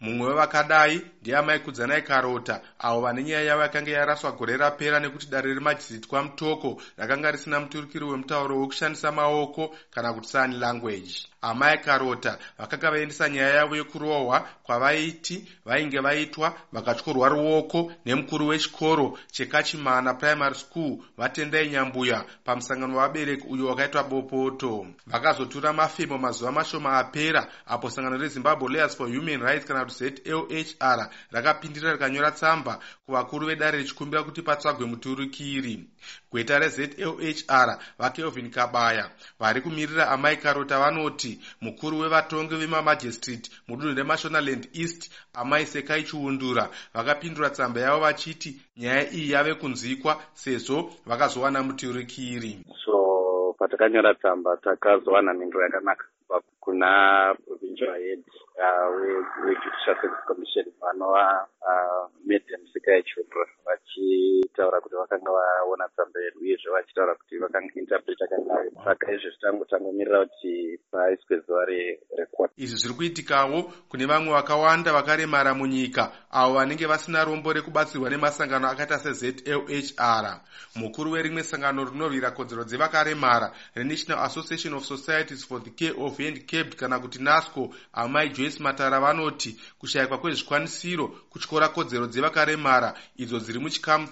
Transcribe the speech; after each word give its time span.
mumwe 0.00 0.28
wevakadai 0.28 1.02
ndiamai 1.20 1.58
kudzanai 1.60 2.02
karota 2.02 2.60
avo 2.78 3.00
vane 3.00 3.22
nyaya 3.24 3.42
yavo 3.44 3.62
yakanga 3.62 3.90
yaraswa 3.90 4.32
gore 4.32 4.56
rapera 4.56 5.00
nekuti 5.00 5.26
dare 5.26 5.54
remajizitwa 5.54 6.22
mutoko 6.22 6.82
rakanga 6.96 7.30
risina 7.30 7.60
muturukiri 7.60 8.04
wemutauro 8.04 8.60
wekushandisa 8.60 9.12
maoko 9.12 9.74
kana 9.90 10.12
kuti 10.12 10.28
sign 10.28 10.52
language. 10.60 11.26
Amai 11.42 11.78
karota 11.78 12.38
vakanga 12.58 12.90
vaendesa 12.90 13.28
nyaya 13.28 13.54
yavo 13.54 13.76
yekurohwa 13.76 14.48
kwavaiti 14.62 15.48
vainge 15.64 16.00
vaitwa 16.00 16.54
vakatyorwa 16.72 17.28
ruoko 17.28 17.92
nemukuru 18.04 18.46
wechikoro 18.46 19.18
chekachimana 19.32 20.14
primary 20.14 20.54
school 20.54 20.98
vatendai 21.16 21.68
nyambuya 21.70 22.24
pamusangano 22.44 22.96
wavabereki 22.96 23.46
uyo 23.48 23.66
wakaitwa 23.66 24.04
bopoto. 24.04 24.86
Vakazotura 25.06 25.72
mafemo 25.72 26.18
mazuva 26.18 26.52
mashoma 26.52 26.98
apera 26.98 27.46
apo 27.66 27.90
sangano 27.90 28.16
rezimbabwe 28.16 28.68
lawyers 28.68 28.96
for 28.96 29.08
human 29.08 29.40
rights 29.40 29.66
kana 29.66 29.87
zlhr 29.88 31.10
rakapindira 31.30 31.92
rikanyora 31.92 32.30
tsamba 32.30 32.78
kuvakuru 33.06 33.46
vedare 33.46 33.78
richikumbira 33.78 34.22
kuti 34.22 34.42
patsvagwe 34.42 34.86
muturukiri. 34.86 35.84
Gweta 36.30 36.58
rezlhr 36.58 37.78
vakelvin 37.98 38.50
kabaya. 38.50 39.10
Vari 39.38 39.60
kumirira 39.60 40.08
amai 40.08 40.36
karota 40.36 40.78
vanoti 40.78 41.40
mukuru 41.60 41.98
wevatongi 41.98 42.56
vemamajistrate 42.56 43.50
mudunhu 43.68 43.94
remashonaland 43.94 44.68
east 44.72 45.10
amai 45.34 45.66
sekai 45.66 46.04
chiundura. 46.04 46.70
Vakapindura 46.94 47.50
tsamba 47.50 47.80
yavo 47.80 48.00
vachiti 48.00 48.60
nyaya 48.76 49.10
iyi 49.12 49.30
yave 49.30 49.54
kunzwikwa 49.54 50.22
sezvo 50.34 50.92
vakazowana 51.06 51.62
muturukiri. 51.62 52.64
So 52.84 53.54
patakanyora 53.58 54.14
tsamba 54.14 54.56
takazowana 54.56 55.34
mhinduro 55.34 55.64
yakanaka 55.64 56.04
kuna 56.60 57.34
provincial 57.46 57.94
head 57.94 58.22
uh, 58.58 58.88
wejudicial 59.44 59.96
service 60.02 60.22
commission 60.26 60.66
vanova 60.80 61.48
uh, 61.62 62.04
medium 62.26 62.62
sekai 62.72 63.02
chiundura 63.02 63.46
vachitaura 63.96 64.80
kuti 64.80 64.94
vakanga 64.96 65.30
vaona 65.30 65.88
tsamba 65.88 66.20
yedu 66.20 66.40
uyezve 66.40 66.70
vachitaura 66.70 67.14
kuti 67.14 67.38
vakainterpreta 67.38 68.26
kangayo 68.26 68.70
saka 68.84 69.12
izvezvi 69.12 69.40
tangu 69.40 69.64
tangomirira 69.64 70.26
kuti 70.26 70.78
paiswe 70.90 71.40
zuva 71.46 71.64
recourt 72.16 72.52
izvi 72.56 72.76
zviri 72.76 72.94
kuitikawo 72.94 73.62
kune 73.88 74.06
vamwe 74.06 74.32
vakawanda 74.32 74.92
vakaremara 74.92 75.54
munyika 75.54 76.12
avo 76.30 76.54
vanenge 76.54 76.86
vasina 76.86 77.24
rombo 77.24 77.52
rekubatsirwa 77.52 78.10
nemasangano 78.10 78.68
akaita 78.68 78.98
sezlhr 78.98 80.40
mukuru 80.74 81.12
werimwe 81.12 81.42
sangano 81.42 81.84
rinorwira 81.84 82.30
kodzero 82.30 82.64
dzevakaremara 82.64 83.52
renational 83.74 84.24
association 84.24 84.74
of 84.74 84.84
societies 84.84 85.46
for 85.46 85.62
the 85.62 85.70
care 85.70 85.94
of 85.98 86.18
handcaped 86.18 86.76
kana 86.76 86.98
kuti 86.98 87.22
nasco 87.22 87.74
amai 87.92 88.28
joyce 88.28 88.62
matara 88.62 89.00
vanoti 89.00 89.60
kushayikwa 89.78 90.18
kwezvikwanisiro 90.18 91.08
kutyora 91.08 91.68
kodzero 91.68 92.06
dzevakaremara 92.06 92.94
idzo 93.16 93.38
dziri 93.38 93.58
muchikamu 93.78 94.08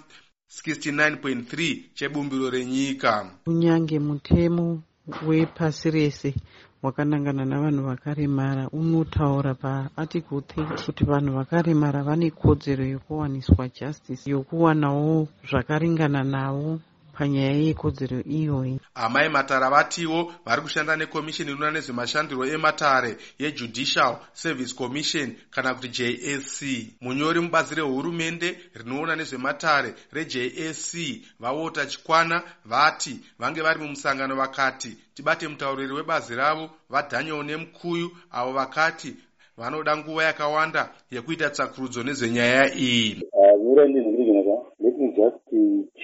69.3 0.49 1.83
chebumbiro 1.95 2.51
renyika. 2.51 3.31
Kunyange 3.45 3.99
mutemo 3.99 4.83
wepasi 5.27 5.91
rese 5.91 6.35
wakanangana 6.83 7.45
navanhu 7.45 7.83
vakaremara 7.85 8.69
unotaura 8.71 9.55
paarticle 9.55 10.39
30 10.39 10.85
kuti 10.87 11.05
vanhu 11.05 11.33
vakaremara 11.35 12.03
vane 12.03 12.31
kodzero 12.31 12.85
yokuwaniswa 12.85 13.69
justice 13.69 14.31
yokuwanawo 14.31 15.29
zvakaringana 15.51 16.25
navo 16.25 16.81
panyaya 17.19 17.53
yekodzero 17.53 18.21
iyoyi 18.21 18.81
amai 18.95 19.29
matara 19.29 19.71
vatiwo 19.71 20.33
vari 20.45 20.63
kushanda 20.63 20.97
nekomishini 20.97 21.51
inoona 21.51 21.71
nezvemashandiro 21.71 22.45
ematare 22.47 23.17
yejudicial 23.39 24.17
service 24.33 24.75
commission 24.75 25.37
kana 25.51 25.75
kuti 25.75 25.89
jsc 25.89 26.59
munyori 27.01 27.41
mubazi 27.41 27.75
rehurumende 27.75 28.59
rinoona 28.75 29.17
nezvematare 29.17 29.95
rejsc 30.13 30.93
vawota 31.41 31.87
chikwana 31.87 32.43
vati 32.65 33.21
vange 33.39 33.63
vari 33.63 33.81
mumusangano 33.81 34.37
vakati 34.37 34.97
tibate 35.15 35.49
mutauriri 35.49 35.93
webazi 35.93 36.35
ravo 36.35 36.71
vadaniel 36.91 37.45
nemukuyu 37.45 38.11
avo 38.31 38.53
vakati 38.53 39.15
vanoda 39.57 39.97
nguva 39.97 40.25
yakawanda 40.25 40.91
yekuita 41.11 41.51
tsakurudzo 41.51 42.03
nezvenyaya 42.03 42.75
iyi 42.75 43.23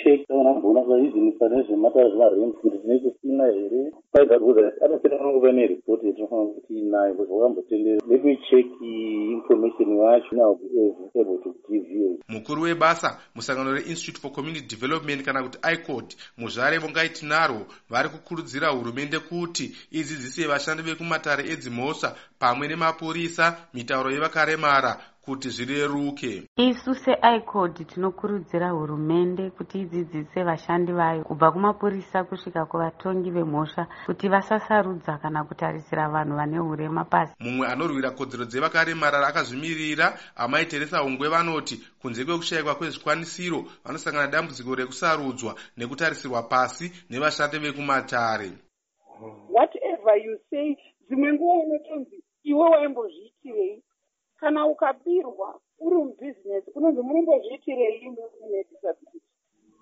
check 0.02 0.26
tavanamboona 0.28 0.82
vaizvinisa 0.88 1.48
nezvematara 1.48 2.08
zvemarent 2.08 2.54
kuti 2.60 2.78
tine 2.78 2.98
kusina 2.98 3.44
here. 3.52 3.92
Paivakuza 4.12 4.72
anopera 4.84 5.20
anongova 5.20 5.52
neripoti 5.52 6.06
yatinofanira 6.06 6.54
kuti 6.54 6.78
inayo 6.78 7.14
bcause 7.14 7.32
wakambotendera. 7.32 8.00
Check 8.50 8.66
information 9.66 9.96
yacho 9.98 10.36
now 10.36 10.54
be 10.54 11.20
able 11.20 11.38
to 11.42 11.54
give 11.68 11.90
you. 11.90 12.18
Mukuru 12.28 12.62
webasa 12.62 13.18
musangano 13.34 13.72
reinstitute 13.72 14.18
for 14.20 14.32
community 14.32 14.66
development 14.66 15.24
kana 15.24 15.42
kuti 15.42 15.58
icod 15.72 16.14
muzvare 16.38 16.78
vongaiti 16.78 17.26
narwo 17.26 17.66
vari 17.90 18.08
kukurudzira 18.08 18.68
hurumende 18.68 19.18
kuti 19.18 19.76
idzidzise 19.90 20.46
vashandi 20.46 20.82
vekumatare 20.82 21.50
edzimhosva 21.50 22.16
pamwe 22.38 22.68
nemapurisa 22.68 23.56
mitauro 23.74 24.10
yevakaremara 24.10 24.98
kuti 25.24 25.48
zvireruke. 25.50 26.42
Isu 26.56 26.94
seicod 26.94 27.86
tinokurudzira 27.86 28.70
hurumende 28.70 29.50
kuti 29.50 29.80
idzidzise 29.80 30.42
vashandi 30.42 30.92
vayo 30.92 31.24
kubva 31.24 31.52
kumapurisa 31.52 32.24
kusvika 32.24 32.66
kuvatongi 32.66 33.30
vemhosva 33.30 33.86
kuti 34.06 34.28
vasasarudza 34.28 35.18
kana 35.18 35.44
kutarisira 35.44 36.08
vanhu 36.08 36.36
vane 36.36 36.60
urema 36.60 37.04
pasi. 37.04 37.34
Mumwe 37.40 37.66
anorwira 37.68 38.10
kodzero 38.10 38.44
dzevakaremara 38.44 39.26
akazvimirira 39.26 39.51
amai 40.36 40.66
teresa 40.66 41.02
ungwe 41.02 41.28
vanoti 41.28 41.76
kunze 42.00 42.24
kwekushayikwa 42.24 42.74
kwezvikwanisiro 42.74 43.64
vanosangana 43.84 44.32
dambudziko 44.32 44.74
rekusarudzwa 44.74 45.52
nekutarisirwa 45.76 46.42
pasi 46.42 46.92
nevashandi 47.10 47.58
vekumatare. 47.58 48.50
Whatever 49.56 50.16
you 50.24 50.38
say 50.50 50.76
dzimwe 51.06 51.32
nguva 51.32 51.54
unotonzi 51.64 52.18
iwe 52.42 52.64
waimbozviitirei? 52.72 53.82
Kana 54.40 54.66
ukabirwa 54.66 55.60
uri 55.78 55.96
mubhizinesi 55.96 56.70
kunonzi 56.70 57.00
munombozviitirei 57.02 58.10
nedisability 58.50 59.20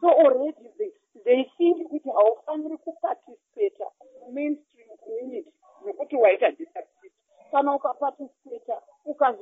so 0.00 0.08
already 0.08 0.66
they, 0.78 0.90
they 1.24 1.44
think 1.58 1.88
kuti 1.88 2.08
haufaniri 2.08 2.76
kupaticipata 2.76 3.86
mumainstream 4.20 4.88
community 5.04 5.52
nekuti 5.84 6.16
waita 6.16 6.50
disability 6.50 7.16
kana 7.50 7.74
ukapaticipata 7.74 8.82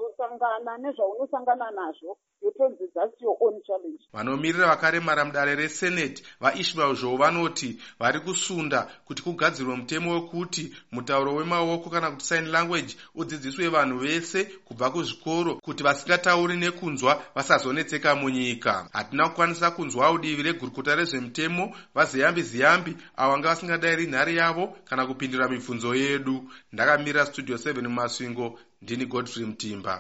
ukazosangana 0.09 0.79
nezvaunosangana 0.79 1.71
nazvo 1.71 2.19
yotonzi 2.43 2.89
thats 2.95 3.21
your 3.21 3.37
own 3.41 3.63
challenge. 3.67 4.03
Vanomirira 4.13 4.67
vakaremara 4.67 5.25
mudare 5.25 5.55
resenate 5.55 6.23
vaishmael 6.41 6.95
zhou 6.95 7.17
vanoti 7.17 7.79
vari 8.01 8.21
kusunda 8.21 8.89
kuti 9.05 9.23
kugadzirwe 9.23 9.77
mutemo 9.77 10.15
wekuti 10.15 10.77
mutauro 10.93 11.35
wemaoko 11.35 11.91
kana 11.91 12.11
kuti 12.11 12.25
sign 12.25 12.47
language 12.51 12.97
udzidziswe 13.15 13.69
vanhu 13.69 13.99
vese 13.99 14.45
kubva 14.45 14.91
kuzvikoro 14.91 15.55
kuti 15.55 15.83
vasingatauri 15.83 16.57
nekunzwa 16.57 17.23
vasazonetseka 17.35 18.15
munyika. 18.15 18.89
Hatina 18.93 19.29
kukwanisa 19.29 19.71
kunzwawo 19.71 20.19
divi 20.19 20.43
regurukota 20.43 20.97
rezvemutemo 20.97 21.75
vaziyambi 21.95 22.43
ziyambi 22.43 22.97
avo 23.17 23.33
vanga 23.33 23.49
vasingadayiri 23.49 24.07
nhare 24.07 24.35
yavo 24.35 24.77
kana 24.85 25.07
kupindura 25.07 25.49
mibvunzo 25.49 25.95
yedu. 25.95 26.51
Ndakamirira 26.73 27.27
studio 27.27 27.57
7 27.57 27.83
mumasvingo 27.83 28.59
ndini 28.83 29.07
godfrey 29.07 29.47
mutimba 29.47 29.95